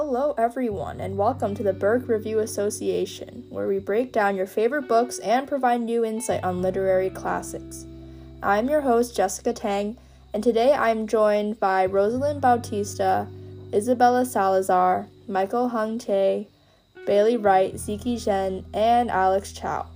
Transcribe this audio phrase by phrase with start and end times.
[0.00, 4.86] Hello, everyone, and welcome to the Burke Review Association, where we break down your favorite
[4.86, 7.84] books and provide new insight on literary classics.
[8.40, 9.98] I'm your host, Jessica Tang,
[10.32, 13.26] and today I'm joined by Rosalind Bautista,
[13.74, 16.46] Isabella Salazar, Michael Hung Tae,
[17.04, 19.86] Bailey Wright, Ziki Zhen, and Alex Chow.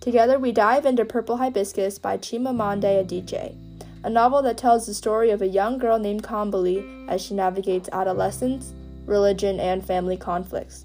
[0.00, 3.56] Together, we dive into Purple Hibiscus by Chimamanda Adichie,
[4.04, 7.88] a novel that tells the story of a young girl named Kambili as she navigates
[7.90, 8.74] adolescence
[9.06, 10.84] religion, and family conflicts.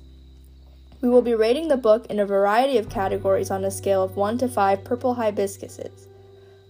[1.01, 4.17] We will be rating the book in a variety of categories on a scale of
[4.17, 6.07] 1 to 5 purple hibiscuses.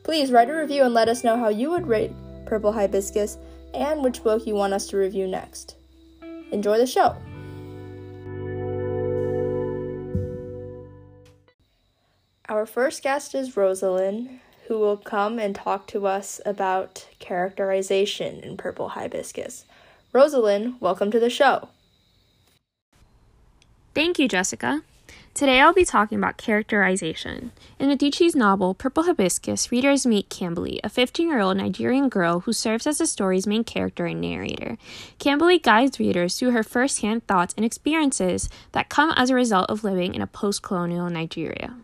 [0.03, 2.11] Please write a review and let us know how you would rate
[2.45, 3.37] Purple Hibiscus
[3.73, 5.75] and which book you want us to review next.
[6.51, 7.15] Enjoy the show!
[12.47, 18.57] Our first guest is Rosalind, who will come and talk to us about characterization in
[18.57, 19.65] Purple Hibiscus.
[20.11, 21.69] Rosalind, welcome to the show.
[23.93, 24.81] Thank you, Jessica.
[25.35, 27.51] Today I'll be talking about characterization.
[27.77, 32.53] In Adichie's novel, Purple Hibiscus, readers meet Kambili, a 15 year old Nigerian girl who
[32.53, 34.77] serves as the story's main character and narrator.
[35.19, 39.69] Kambili guides readers through her first hand thoughts and experiences that come as a result
[39.69, 41.75] of living in a post colonial Nigeria.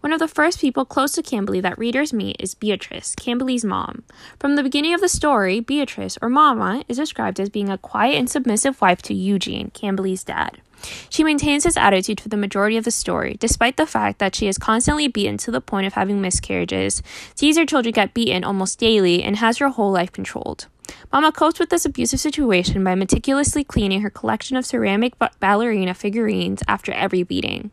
[0.00, 4.04] One of the first people close to Kambili that readers meet is Beatrice, Kambili's mom.
[4.38, 8.16] From the beginning of the story, Beatrice, or Mama, is described as being a quiet
[8.16, 10.60] and submissive wife to Eugene, Kambili's dad.
[11.08, 14.46] She maintains this attitude for the majority of the story, despite the fact that she
[14.46, 17.02] is constantly beaten to the point of having miscarriages,
[17.34, 20.66] sees her children get beaten almost daily, and has her whole life controlled.
[21.12, 26.62] Mama copes with this abusive situation by meticulously cleaning her collection of ceramic ballerina figurines
[26.68, 27.70] after every beating.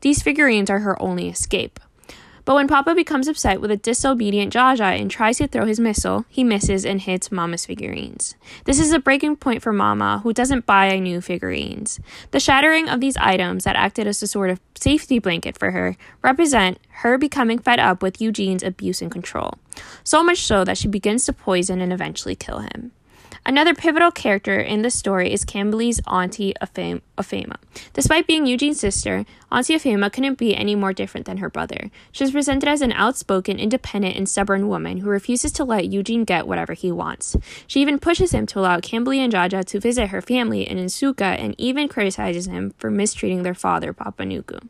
[0.00, 1.80] These figurines are her only escape.
[2.44, 6.24] But when Papa becomes upset with a disobedient Jaja and tries to throw his missile,
[6.28, 8.34] he misses and hits Mama's figurines.
[8.64, 12.00] This is a breaking point for Mama, who doesn't buy new figurines.
[12.30, 15.96] The shattering of these items that acted as a sort of safety blanket for her
[16.22, 19.54] represent her becoming fed up with Eugene's abuse and control.
[20.02, 22.92] So much so that she begins to poison and eventually kill him.
[23.46, 27.56] Another pivotal character in the story is Kambili's auntie Ifeoma.
[27.94, 31.90] Despite being Eugene's sister, Auntie Ifeoma couldn't be any more different than her brother.
[32.12, 36.24] She is presented as an outspoken, independent, and stubborn woman who refuses to let Eugene
[36.24, 37.36] get whatever he wants.
[37.66, 41.38] She even pushes him to allow Kambili and Jaja to visit her family in Nsukka
[41.38, 44.60] and even criticizes him for mistreating their father, Papa Nnukwu.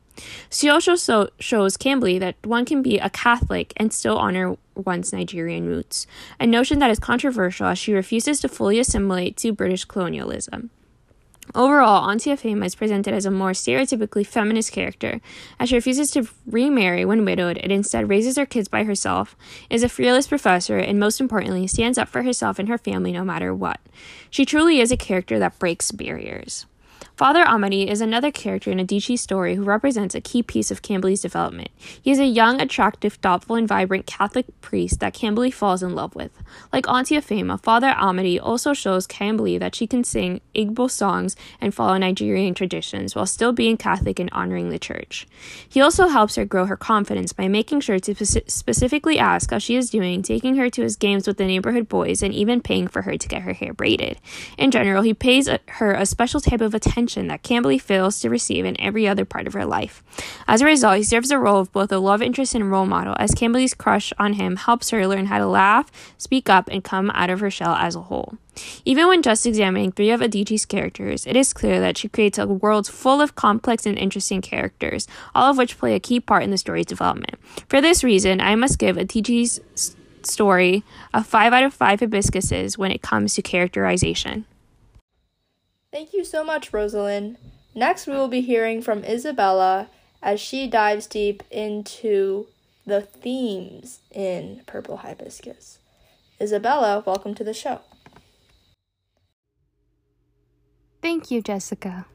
[0.51, 5.13] She also so- shows Kambili that one can be a Catholic and still honor one's
[5.13, 6.07] Nigerian roots,
[6.39, 10.71] a notion that is controversial as she refuses to fully assimilate to British colonialism.
[11.55, 15.21] Overall, Auntie Ifeoma is presented as a more stereotypically feminist character,
[15.59, 19.37] as she refuses to remarry when widowed and instead raises her kids by herself,
[19.69, 23.25] is a fearless professor, and most importantly, stands up for herself and her family no
[23.25, 23.81] matter what.
[24.31, 26.67] She truly is a character that breaks barriers.
[27.21, 31.21] Father Amadi is another character in Adichie's story who represents a key piece of Kambili's
[31.21, 31.69] development.
[31.77, 36.15] He is a young, attractive, thoughtful, and vibrant Catholic priest that Kambili falls in love
[36.15, 36.33] with.
[36.73, 41.75] Like Auntie Ifeoma, Father Amadi also shows Kambili that she can sing Igbo songs and
[41.75, 45.29] follow Nigerian traditions while still being Catholic and honoring the church.
[45.69, 49.77] He also helps her grow her confidence by making sure to specifically ask how she
[49.77, 53.03] is doing, taking her to his games with the neighborhood boys, and even paying for
[53.03, 54.19] her to get her hair braided.
[54.57, 58.31] In general, he pays her a special type of attention attention that Kambili fails to
[58.31, 60.03] receive in every other part of her life.
[60.47, 63.17] As a result, he serves the role of both a love interest and role model,
[63.19, 67.11] as Kambili's crush on him helps her learn how to laugh, speak up, and come
[67.11, 68.37] out of her shell as a whole.
[68.85, 72.47] Even when just examining three of Adichie's characters, it is clear that she creates a
[72.47, 76.51] world full of complex and interesting characters, all of which play a key part in
[76.51, 77.37] the story's development.
[77.69, 79.61] For this reason, I must give Adichie's
[80.23, 80.85] story
[81.15, 84.45] a 5 out of 5 hibiscuses when it comes to characterization.
[85.93, 87.37] Thank you so much, Rosalind.
[87.75, 89.89] Next, we will be hearing from Isabella
[90.23, 92.47] as she dives deep into
[92.87, 95.79] the themes in Purple Hibiscus.
[96.41, 97.81] Isabella, welcome to the show.
[101.03, 102.07] Thank you, Jessica.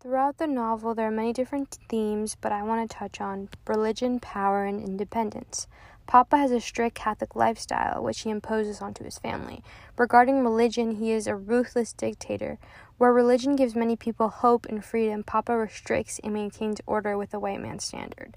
[0.00, 4.20] Throughout the novel, there are many different themes, but I want to touch on religion,
[4.20, 5.66] power, and independence.
[6.06, 9.62] Papa has a strict Catholic lifestyle, which he imposes onto his family.
[9.96, 12.58] Regarding religion, he is a ruthless dictator.
[12.98, 17.40] Where religion gives many people hope and freedom, Papa restricts and maintains order with a
[17.40, 18.36] white man's standard.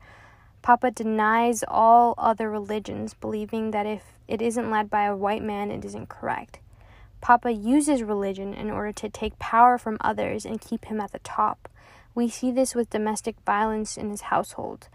[0.61, 5.69] Papa denies all other religions, believing that if it isn't led by a white man,
[5.69, 6.59] it isn't correct.
[7.21, 11.19] Papa uses religion in order to take power from others and keep him at the
[11.19, 11.69] top.
[12.15, 14.89] We see this with domestic violence in his household.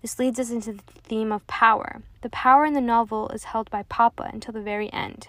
[0.00, 2.02] This leads us into the theme of power.
[2.22, 5.28] The power in the novel is held by Papa until the very end.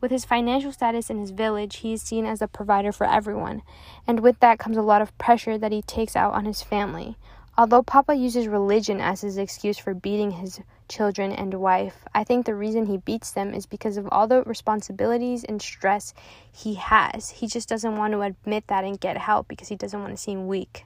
[0.00, 3.62] With his financial status in his village, he is seen as a provider for everyone,
[4.06, 7.16] and with that comes a lot of pressure that he takes out on his family.
[7.56, 10.60] Although Papa uses religion as his excuse for beating his
[10.90, 14.42] children and wife, I think the reason he beats them is because of all the
[14.42, 16.12] responsibilities and stress
[16.52, 17.30] he has.
[17.30, 20.22] He just doesn't want to admit that and get help because he doesn't want to
[20.22, 20.84] seem weak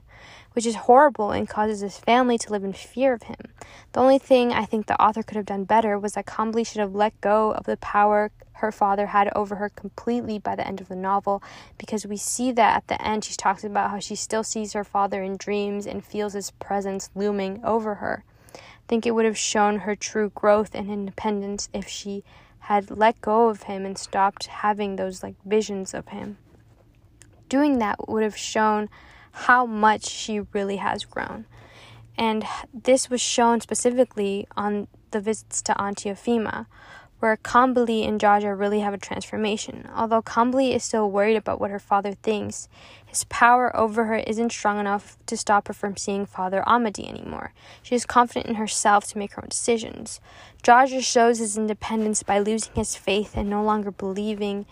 [0.53, 3.35] which is horrible and causes his family to live in fear of him.
[3.91, 6.79] The only thing I think the author could have done better was that Kambili should
[6.79, 10.79] have let go of the power her father had over her completely by the end
[10.79, 11.43] of the novel
[11.77, 14.85] because we see that at the end she talks about how she still sees her
[14.85, 18.23] father in dreams and feels his presence looming over her.
[18.87, 22.23] Think it would have shown her true growth and independence if she
[22.59, 26.37] had let go of him and stopped having those like visions of him.
[27.49, 28.89] Doing that would have shown
[29.31, 31.45] how much she really has grown.
[32.17, 36.65] And this was shown specifically on the visits to Auntie Ifeoma,
[37.19, 39.89] where Kambili and Jaja really have a transformation.
[39.95, 42.67] Although Kambili is still worried about what her father thinks,
[43.05, 47.53] his power over her isn't strong enough to stop her from seeing Father Amadi anymore.
[47.81, 50.19] She is confident in herself to make her own decisions.
[50.63, 54.65] Jaja shows his independence by losing his faith and no longer believing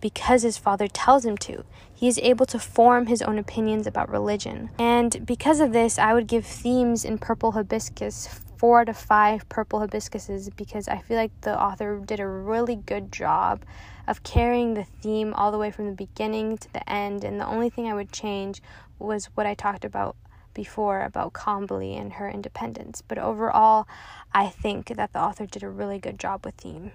[0.00, 1.64] because his father tells him to.
[1.94, 4.70] He is able to form his own opinions about religion.
[4.78, 9.80] And because of this, I would give themes in Purple Hibiscus four to five purple
[9.80, 13.64] hibiscuses because I feel like the author did a really good job
[14.06, 17.24] of carrying the theme all the way from the beginning to the end.
[17.24, 18.62] And the only thing I would change
[18.98, 20.16] was what I talked about
[20.54, 23.02] before about Kambili and her independence.
[23.06, 23.86] But overall,
[24.32, 26.92] I think that the author did a really good job with themes.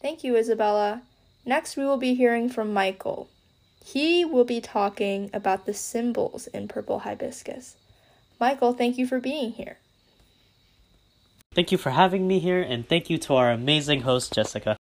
[0.00, 1.02] Thank you, Isabella.
[1.46, 3.30] Next, we will be hearing from Michael.
[3.82, 7.76] He will be talking about the symbols in purple hibiscus.
[8.40, 9.78] Michael, thank you for being here.
[11.54, 14.76] Thank you for having me here, and thank you to our amazing host, Jessica.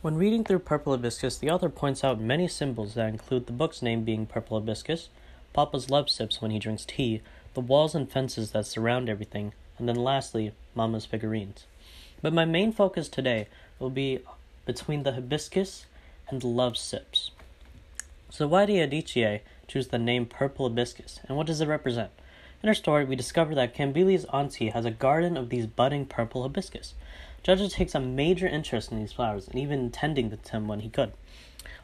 [0.00, 3.82] When reading through Purple Hibiscus, the author points out many symbols that include the book's
[3.82, 5.10] name being Purple Hibiscus,
[5.52, 7.20] Papa's love sips when he drinks tea,
[7.52, 11.66] the walls and fences that surround everything, and then lastly, Mama's figurines.
[12.22, 13.48] But my main focus today
[13.78, 14.20] will be
[14.64, 15.84] between the hibiscus
[16.28, 17.30] and the love sips.
[18.30, 22.10] So why did Adichie choose the name Purple Hibiscus, and what does it represent?
[22.60, 26.42] In our story, we discover that Kambili's auntie has a garden of these budding purple
[26.42, 26.94] hibiscus.
[27.44, 31.12] Jaja takes a major interest in these flowers and even tending them when he could.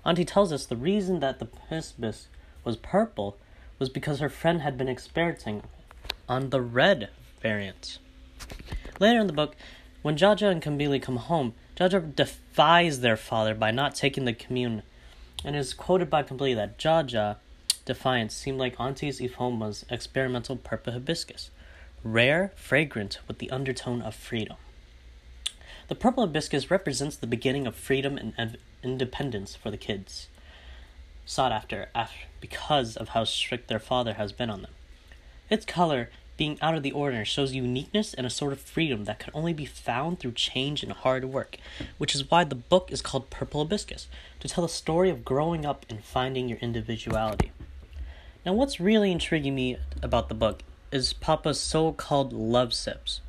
[0.04, 2.26] Auntie tells us the reason that the hibiscus
[2.64, 3.36] was purple
[3.78, 5.62] was because her friend had been experimenting
[6.28, 7.08] on the red
[7.40, 7.98] variant.
[8.98, 9.54] Later in the book,
[10.02, 14.82] when Jaja and Kambili come home, Jaja defies their father by not taking the commune,
[15.44, 17.36] and is quoted by Kambili that Jaja
[17.84, 21.50] defiance seemed like Auntie's Ifeoma's experimental purple hibiscus,
[22.02, 24.56] rare, fragrant, with the undertone of freedom.
[25.88, 30.28] The purple hibiscus represents the beginning of freedom and independence for the kids,
[31.26, 34.72] sought after, after because of how strict their father has been on them.
[35.50, 39.18] Its color being out of the ordinary shows uniqueness and a sort of freedom that
[39.18, 41.58] can only be found through change and hard work,
[41.96, 44.08] which is why the book is called Purple Hibiscus,
[44.40, 47.52] to tell the story of growing up and finding your individuality.
[48.44, 50.62] Now, what's really intriguing me about the book
[50.92, 53.22] is Papa's so called love sips.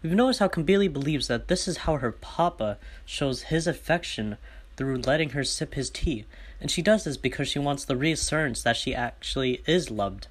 [0.00, 4.36] We've noticed how Kambili believes that this is how her Papa shows his affection
[4.76, 6.26] through letting her sip his tea,
[6.60, 10.28] and she does this because she wants the reassurance that she actually is loved.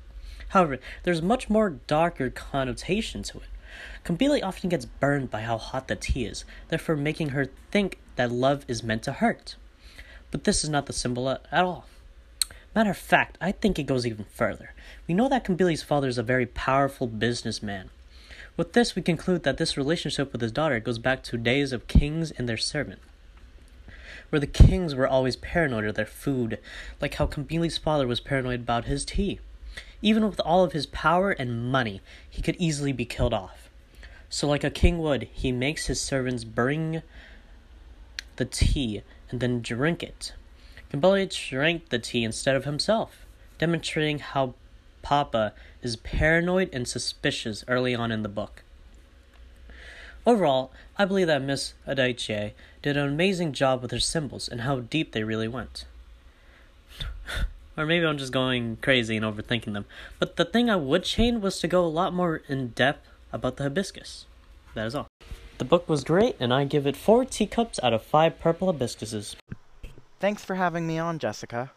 [0.50, 3.50] However, there's much more darker connotation to it.
[4.06, 8.32] Kambili often gets burned by how hot the tea is, therefore making her think that
[8.32, 9.58] love is meant to hurt.
[10.32, 11.86] But this is not the symbol at all.
[12.74, 14.74] Matter of fact, I think it goes even further.
[15.06, 17.90] We know that Kambili's father is a very powerful businessman.
[18.56, 21.88] With this, we conclude that this relationship with his daughter goes back to days of
[21.88, 23.02] kings and their servant,
[24.30, 26.60] where the kings were always paranoid of their food,
[27.02, 29.42] like how Kambili's father was paranoid about his tea.
[30.02, 32.00] Even with all of his power and money,
[32.30, 33.70] he could easily be killed off.
[34.30, 37.02] So, like a king would, he makes his servants bring
[38.38, 40.34] the tea and then drink it.
[40.92, 43.26] Kambili drank the tea instead of himself,
[43.58, 44.56] demonstrating how
[45.02, 48.64] Papa is paranoid and suspicious early on in the book.
[50.26, 54.82] Overall, I believe that Miss Adichie did an amazing job with her symbols and how
[54.82, 55.86] deep they really went.
[57.78, 59.86] Or maybe I'm just going crazy and overthinking them.
[60.20, 63.56] But the thing I would change was to go a lot more in depth about
[63.56, 64.26] the hibiscus.
[64.76, 65.08] That is all.
[65.58, 69.36] The book was great, and I give it four teacups out of five purple hibiscuses.
[70.22, 71.72] Thanks for having me on, Jessica.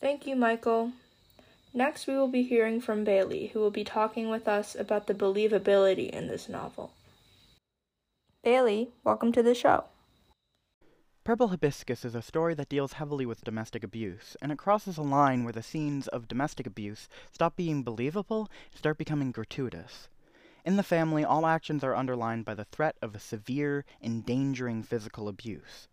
[0.00, 0.90] Thank you, Michael.
[1.72, 5.14] Next, we will be hearing from Bailey, who will be talking with us about the
[5.14, 6.90] believability in this novel.
[8.42, 9.84] Bailey, welcome to the show.
[11.22, 15.02] Purple Hibiscus is a story that deals heavily with domestic abuse, and it crosses a
[15.02, 20.08] line where the scenes of domestic abuse stop being believable and start becoming gratuitous.
[20.68, 25.26] In the family, all actions are underlined by the threat of a severe, endangering physical
[25.26, 25.88] abuse.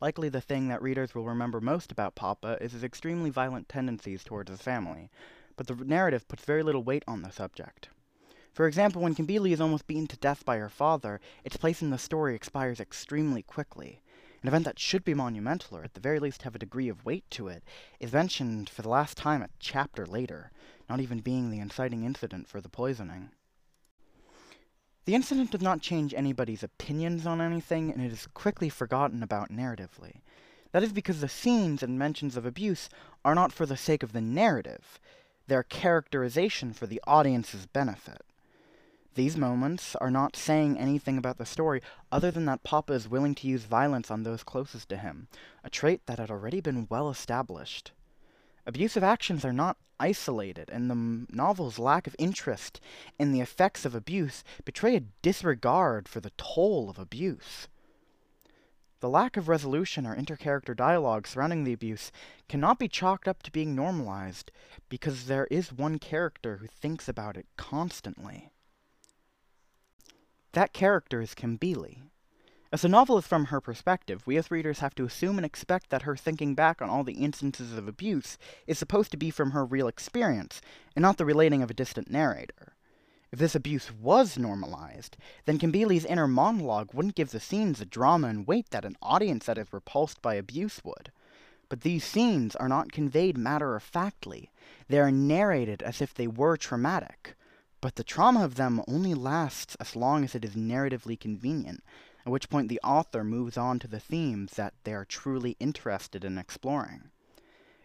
[0.00, 4.24] Likely the thing that readers will remember most about Papa is his extremely violent tendencies
[4.24, 5.10] towards his family,
[5.58, 7.90] but the narrative puts very little weight on the subject.
[8.54, 11.90] For example, when Kambili is almost beaten to death by her father, its place in
[11.90, 14.00] the story expires extremely quickly.
[14.40, 17.04] An event that should be monumental, or at the very least have a degree of
[17.04, 17.62] weight to it,
[18.00, 20.50] is mentioned for the last time a chapter later,
[20.88, 23.28] not even being the inciting incident for the poisoning.
[25.04, 29.50] The incident does not change anybody's opinions on anything, and it is quickly forgotten about
[29.50, 30.20] narratively.
[30.72, 32.88] That is because the scenes and mentions of abuse
[33.24, 34.98] are not for the sake of the narrative,
[35.46, 38.22] they are characterization for the audience's benefit.
[39.14, 43.34] These moments are not saying anything about the story other than that Papa is willing
[43.36, 45.28] to use violence on those closest to him,
[45.62, 47.92] a trait that had already been well established.
[48.66, 52.80] Abusive actions are not isolated, and the novel's lack of interest
[53.18, 57.68] in the effects of abuse betray a disregard for the toll of abuse.
[59.00, 62.10] The lack of resolution or intercharacter dialogue surrounding the abuse
[62.48, 64.50] cannot be chalked up to being normalized,
[64.88, 68.50] because there is one character who thinks about it constantly.
[70.52, 71.98] That character is Kambili.
[72.74, 76.02] As a novelist from her perspective, we as readers have to assume and expect that
[76.02, 79.64] her thinking back on all the instances of abuse is supposed to be from her
[79.64, 80.60] real experience,
[80.96, 82.74] and not the relating of a distant narrator.
[83.30, 88.26] If this abuse was normalized, then Kambili's inner monologue wouldn't give the scenes the drama
[88.26, 91.12] and weight that an audience that is repulsed by abuse would.
[91.68, 94.50] But these scenes are not conveyed matter of factly,
[94.88, 97.36] they are narrated as if they were traumatic.
[97.80, 101.84] But the trauma of them only lasts as long as it is narratively convenient,
[102.24, 106.24] at which point the author moves on to the themes that they are truly interested
[106.24, 107.10] in exploring.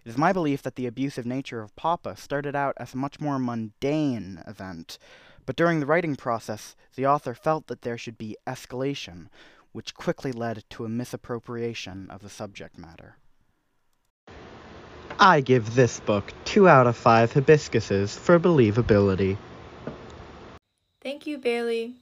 [0.05, 3.19] It is my belief that the abusive nature of Papa started out as a much
[3.19, 4.97] more mundane event,
[5.45, 9.27] but during the writing process, the author felt that there should be escalation,
[9.71, 13.17] which quickly led to a misappropriation of the subject matter.
[15.19, 19.37] I give this book 2 out of 5 hibiscuses for believability.
[21.01, 21.95] Thank you, Bailey.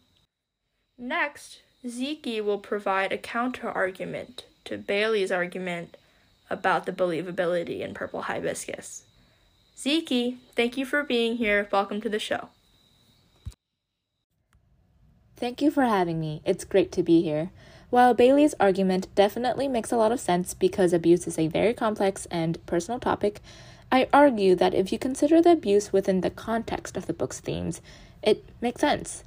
[0.99, 5.95] Next, Zeke will provide a counter argument to Bailey's argument
[6.49, 9.03] about the believability in purple hibiscus.
[9.77, 11.67] Zeke, thank you for being here.
[11.71, 12.49] Welcome to the show.
[15.35, 16.41] Thank you for having me.
[16.45, 17.51] It's great to be here.
[17.89, 22.25] While Bailey's argument definitely makes a lot of sense because abuse is a very complex
[22.31, 23.39] and personal topic,
[23.91, 27.81] I argue that if you consider the abuse within the context of the book's themes,
[28.21, 29.23] it makes sense.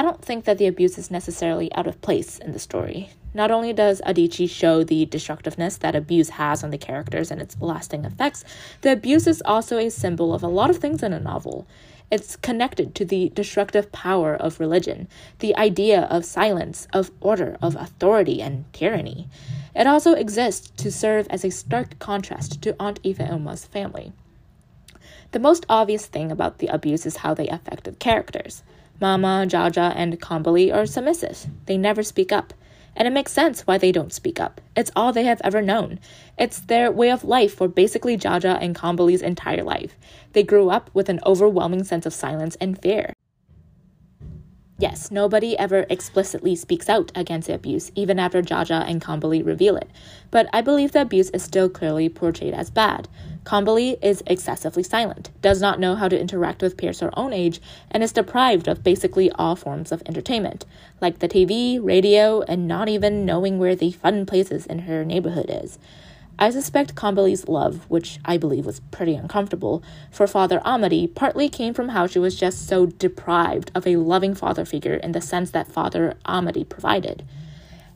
[0.00, 3.10] I don't think that the abuse is necessarily out of place in the story.
[3.34, 7.54] Not only does Adichie show the destructiveness that abuse has on the characters and its
[7.60, 8.42] lasting effects,
[8.80, 11.66] the abuse is also a symbol of a lot of things in a novel.
[12.10, 15.06] It's connected to the destructive power of religion,
[15.40, 19.28] the idea of silence, of order, of authority and tyranny.
[19.76, 24.14] It also exists to serve as a stark contrast to Aunt Eva Ifeoma's family.
[25.32, 28.62] The most obvious thing about the abuse is how they affected characters.
[29.00, 31.46] Mama, Jaja, and Kambili are submissive.
[31.64, 32.52] They never speak up.
[32.94, 34.60] And it makes sense why they don't speak up.
[34.76, 36.00] It's all they have ever known.
[36.36, 39.96] It's their way of life for basically Jaja and Kambili's entire life.
[40.32, 43.14] They grew up with an overwhelming sense of silence and fear.
[44.80, 49.90] Yes, nobody ever explicitly speaks out against abuse, even after Jaja and Kambili reveal it.
[50.30, 53.06] But I believe the abuse is still clearly portrayed as bad.
[53.44, 57.60] Kambili is excessively silent, does not know how to interact with peers her own age,
[57.90, 60.66] and is deprived of basically all forms of entertainment,
[61.00, 65.46] like the TV, radio, and not even knowing where the fun places in her neighborhood
[65.48, 65.78] is.
[66.38, 71.74] I suspect Kambili's love, which I believe was pretty uncomfortable, for Father Amadi partly came
[71.74, 75.50] from how she was just so deprived of a loving father figure in the sense
[75.50, 77.26] that Father Amadi provided.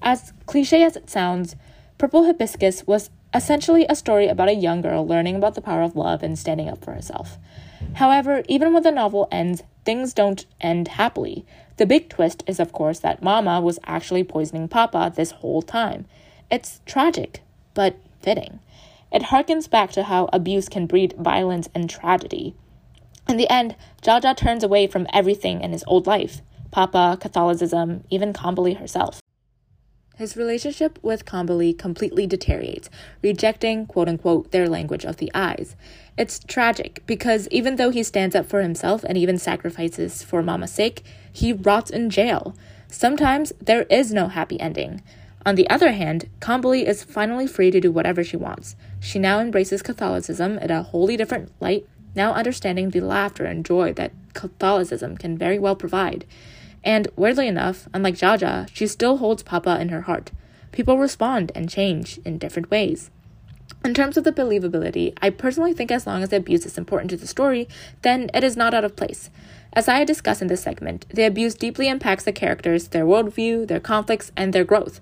[0.02, 1.56] As cliche as it sounds,
[1.96, 5.96] Purple Hibiscus was essentially a story about a young girl learning about the power of
[5.96, 7.36] love and standing up for herself.
[7.94, 11.44] However, even when the novel ends, things don't end happily.
[11.76, 16.06] The big twist is, of course, that Mama was actually poisoning Papa this whole time.
[16.50, 17.42] It's tragic,
[17.74, 18.60] but fitting.
[19.12, 22.54] It harkens back to how abuse can breed violence and tragedy.
[23.28, 28.32] In the end, Jaja turns away from everything in his old life Papa, Catholicism, even
[28.32, 29.20] Kambili herself.
[30.16, 32.88] His relationship with Kambili completely deteriorates,
[33.20, 35.74] rejecting, quote unquote, their language of the eyes.
[36.16, 40.70] It's tragic because even though he stands up for himself and even sacrifices for Mama's
[40.70, 41.02] sake,
[41.32, 42.54] he rots in jail.
[42.86, 45.02] Sometimes there is no happy ending.
[45.44, 48.76] On the other hand, Kambili is finally free to do whatever she wants.
[49.00, 53.92] She now embraces Catholicism in a wholly different light, now understanding the laughter and joy
[53.94, 56.24] that Catholicism can very well provide.
[56.84, 60.30] And weirdly enough, unlike Jaja, she still holds Papa in her heart.
[60.70, 63.10] People respond and change in different ways.
[63.84, 67.10] In terms of the believability, I personally think as long as the abuse is important
[67.10, 67.68] to the story,
[68.02, 69.30] then it is not out of place.
[69.72, 73.80] As I discuss in this segment, the abuse deeply impacts the characters, their worldview, their
[73.80, 75.00] conflicts, and their growth.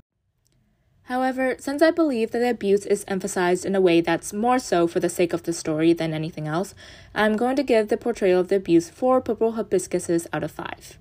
[1.04, 4.86] However, since I believe that the abuse is emphasized in a way that's more so
[4.86, 6.74] for the sake of the story than anything else,
[7.14, 10.98] I'm going to give the portrayal of the abuse four purple hibiscuses out of five.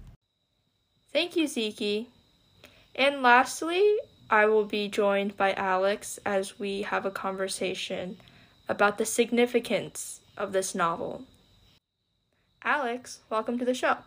[1.13, 2.07] Thank you, Ziki.
[2.95, 3.97] And lastly,
[4.29, 8.17] I will be joined by Alex as we have a conversation
[8.69, 11.23] about the significance of this novel.
[12.63, 13.97] Alex, welcome to the show.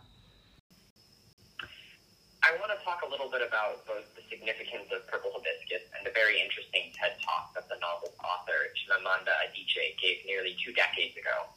[2.44, 6.06] I want to talk a little bit about both the significance of Purple Hibiscus and
[6.06, 11.16] the very interesting TED Talk that the novel's author, Chimamanda Adichie, gave nearly two decades
[11.16, 11.52] ago.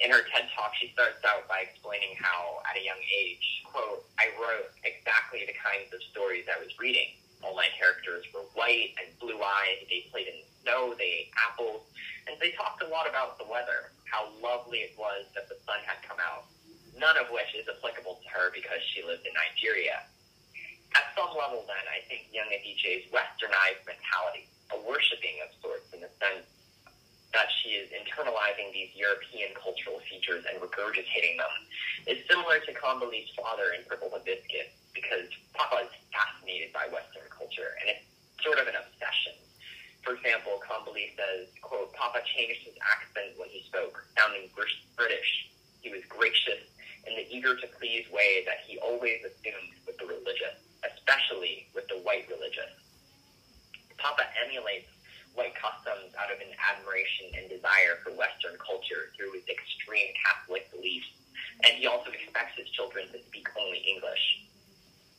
[0.00, 4.04] In her TED Talk, she starts out by explaining how, at a young age, quote,
[4.18, 7.14] I wrote exactly the kinds of stories I was reading.
[7.42, 9.86] All my characters were white and blue-eyed.
[9.88, 10.94] They played in snow.
[10.98, 11.86] They ate apples.
[12.26, 15.78] And they talked a lot about the weather, how lovely it was that the sun
[15.84, 16.48] had come out,
[16.96, 20.02] none of which is applicable to her because she lived in Nigeria
[20.94, 26.00] at some level, then, I think young Adichie's westernized mentality, a worshipping of sorts in
[26.00, 26.46] the sense
[27.34, 27.90] that she is
[28.54, 31.54] internalizing these European cultural features and regurgitating them,
[32.06, 37.74] is similar to Kambili's father in Purple Hibiscus because Papa is fascinated by Western culture,
[37.80, 38.06] and it's
[38.42, 39.34] sort of an obsession.
[40.02, 44.50] For example, Kambili says, quote, Papa changed his accent when he spoke, sounding
[44.96, 45.30] British.
[45.80, 46.60] He was gracious
[47.08, 51.88] in the eager to please way that he always assumed with the religious especially with
[51.88, 52.68] the white religion.
[53.96, 54.88] Papa emulates
[55.34, 60.70] white customs out of an admiration and desire for Western culture through his extreme Catholic
[60.70, 61.10] beliefs,
[61.66, 64.24] and he also expects his children to speak only English.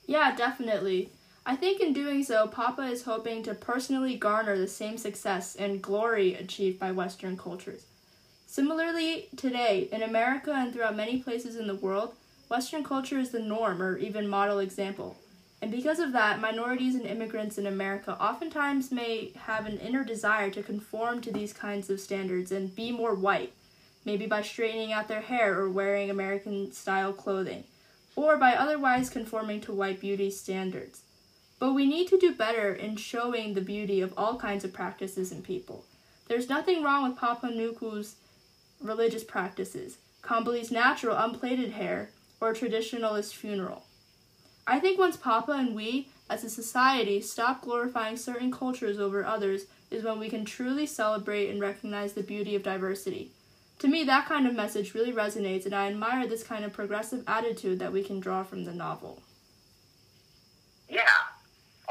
[0.07, 1.09] Yeah, definitely.
[1.45, 5.81] I think in doing so, Papa is hoping to personally garner the same success and
[5.81, 7.85] glory achieved by Western cultures.
[8.47, 12.13] Similarly, today, in America and throughout many places in the world,
[12.49, 15.17] Western culture is the norm or even model example.
[15.61, 20.49] And because of that, minorities and immigrants in America oftentimes may have an inner desire
[20.51, 23.53] to conform to these kinds of standards and be more white,
[24.05, 27.63] maybe by straightening out their hair or wearing American style clothing,
[28.15, 31.01] or by otherwise conforming to white beauty standards.
[31.59, 35.31] But we need to do better in showing the beauty of all kinds of practices
[35.31, 35.85] and people.
[36.27, 38.15] There's nothing wrong with Papa Nnukwu's
[38.81, 42.09] religious practices, Kambili's natural unplaited hair,
[42.41, 43.83] or traditionalist funeral.
[44.67, 49.65] I think once Papa and we, as a society, stop glorifying certain cultures over others
[49.91, 53.31] is when we can truly celebrate and recognize the beauty of diversity.
[53.79, 57.23] To me, that kind of message really resonates, and I admire this kind of progressive
[57.27, 59.21] attitude that we can draw from the novel.
[60.87, 61.03] Yeah.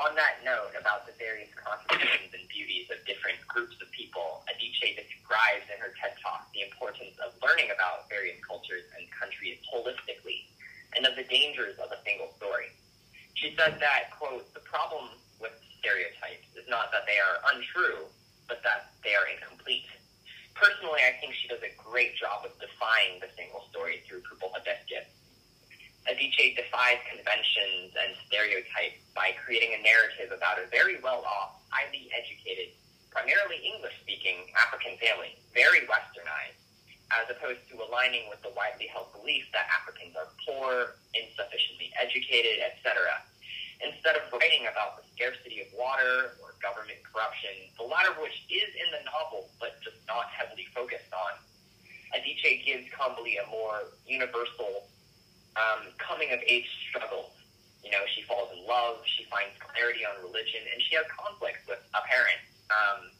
[0.00, 4.96] On that note about the various contributions and beauties of different groups of people, Adichie
[4.96, 10.48] describes in her TED Talk the importance of learning about various cultures and countries holistically
[10.96, 12.72] and of the dangers of a single story.
[13.34, 18.08] She said that, quote, the problem with stereotypes is not that they are untrue,
[18.48, 19.86] but that they are incomplete.
[20.54, 24.54] Personally, I think she does a great job of defying the single story through Purple
[24.54, 25.10] Hibiscus.
[26.06, 32.70] Adichie defies conventions and stereotypes by creating a narrative about a very well-off, highly educated,
[33.10, 36.60] primarily English-speaking African family, very westernized,
[37.10, 42.62] as opposed to aligning with the widely held belief that Africans are poor, insufficiently educated,
[42.62, 43.00] etc.
[43.82, 48.46] Instead of writing about the scarcity of water or government corruption, the latter of which
[48.50, 51.32] is in the novel but just not heavily focused on,
[52.14, 54.86] Adichie gives Kambili a more universal
[55.58, 57.34] um, coming of age struggle.
[57.82, 61.66] You know, she falls in love, she finds clarity on religion, and she has conflicts
[61.68, 62.40] with a parent.
[62.70, 63.10] Um,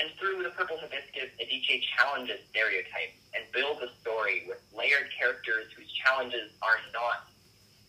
[0.00, 5.68] and through the Purple Hibiscus, Adichie challenges stereotypes and builds a story with layered characters
[5.76, 7.28] whose challenges are not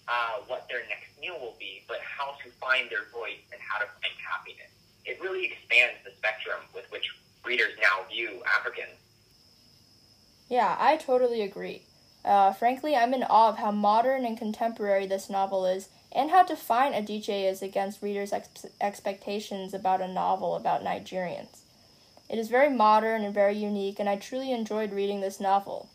[0.07, 3.85] uh, what their next will be, but how to find their voice and how to
[3.85, 4.71] find happiness.
[5.05, 7.13] It really expands the spectrum with which
[7.45, 8.97] readers now view Africans.
[10.49, 11.83] Yeah, I totally agree.
[12.23, 16.43] Uh, frankly, I'm in awe of how modern and contemporary this novel is, and how
[16.43, 21.61] defiant Adichie is against readers' ex- expectations about a novel about Nigerians.
[22.29, 25.89] It is very modern and very unique, and I truly enjoyed reading this novel.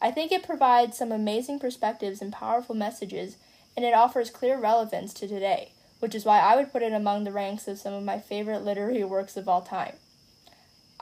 [0.00, 3.36] I think it provides some amazing perspectives and powerful messages,
[3.76, 7.24] and it offers clear relevance to today, which is why I would put it among
[7.24, 9.94] the ranks of some of my favorite literary works of all time.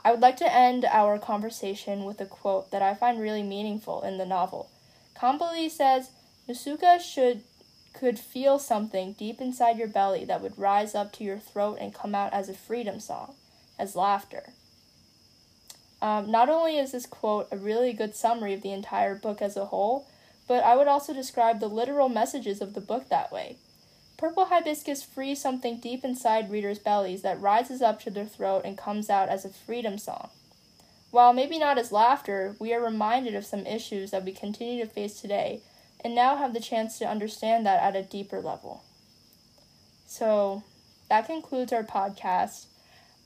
[0.05, 4.01] I would like to end our conversation with a quote that I find really meaningful
[4.01, 4.69] in the novel.
[5.15, 6.09] Kambili says,
[6.49, 7.43] Nsukka should
[7.93, 11.93] could feel something deep inside your belly that would rise up to your throat and
[11.93, 13.35] come out as a freedom song,
[13.77, 14.53] as laughter.
[16.01, 19.55] Um, not only is this quote a really good summary of the entire book as
[19.55, 20.07] a whole,
[20.47, 23.57] but I would also describe the literal messages of the book that way.
[24.17, 28.77] Purple hibiscus frees something deep inside readers' bellies that rises up to their throat and
[28.77, 30.29] comes out as a freedom song.
[31.11, 34.89] While maybe not as laughter, we are reminded of some issues that we continue to
[34.89, 35.61] face today
[36.03, 38.83] and now have the chance to understand that at a deeper level.
[40.07, 40.63] So
[41.09, 42.65] that concludes our podcast.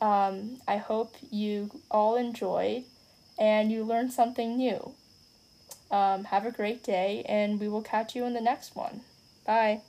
[0.02, 2.84] Um, I hope you all enjoyed
[3.40, 4.94] and you learned something new.
[5.90, 9.02] Um, have a great day, and we will catch you in the next one.
[9.46, 9.82] Bye.